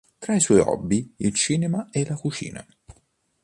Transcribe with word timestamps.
Tra 0.17 0.33
i 0.33 0.39
suoi 0.39 0.57
hobby 0.57 1.13
il 1.17 1.31
cinema 1.35 1.89
e 1.91 2.03
la 2.03 2.15
cucina. 2.15 2.65